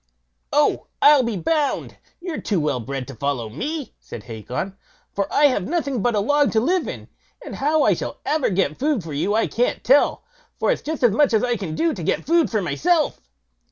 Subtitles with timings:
[0.51, 0.87] "Oh!
[0.99, 4.75] I'll be bound you're too well bred to follow me", said Hacon,
[5.13, 7.07] "for I have nothing but a log but to live in;
[7.45, 10.23] and how I shall ever get food for you I can't tell,
[10.57, 13.21] for it's just as much as I can do to get food for myself."